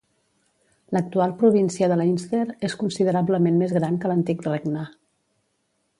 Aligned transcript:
L'actual 0.95 1.33
província 1.41 1.89
de 1.91 1.99
Leinster 2.01 2.41
és 2.71 2.77
considerablement 2.85 3.61
més 3.65 3.77
gran 3.79 4.03
que 4.03 4.13
l'antic 4.13 4.45
regne. 4.51 4.91